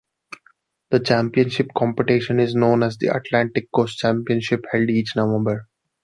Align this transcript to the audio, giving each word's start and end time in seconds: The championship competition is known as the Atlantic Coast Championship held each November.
The 0.89 0.99
championship 0.99 1.67
competition 1.77 2.39
is 2.39 2.55
known 2.55 2.81
as 2.81 2.97
the 2.97 3.15
Atlantic 3.15 3.67
Coast 3.71 3.99
Championship 3.99 4.65
held 4.71 4.89
each 4.89 5.15
November. 5.15 5.67